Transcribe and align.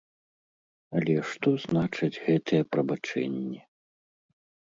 Але 0.99 1.15
што 1.31 1.49
значаць 1.65 2.21
гэтыя 2.27 2.61
прабачэнні? 2.77 3.59